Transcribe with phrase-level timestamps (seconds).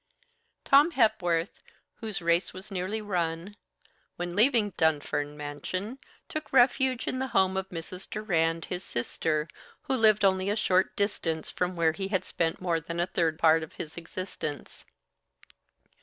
[0.65, 1.61] Tom Hepworth,
[1.97, 3.55] whose race was nearly run,
[4.15, 8.09] when leaving Dunfern Mansion took refuge in the home of Mrs.
[8.09, 9.47] Durand, his sister,
[9.83, 13.37] who lived only a short distance from where he had spent more than a third
[13.37, 14.85] part of his existence.